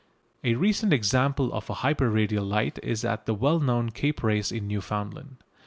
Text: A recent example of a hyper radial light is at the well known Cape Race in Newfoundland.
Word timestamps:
A 0.43 0.55
recent 0.55 0.93
example 0.93 1.53
of 1.53 1.69
a 1.69 1.75
hyper 1.75 2.09
radial 2.09 2.43
light 2.43 2.79
is 2.81 3.05
at 3.05 3.27
the 3.27 3.35
well 3.35 3.59
known 3.59 3.91
Cape 3.91 4.23
Race 4.23 4.51
in 4.51 4.67
Newfoundland. 4.67 5.37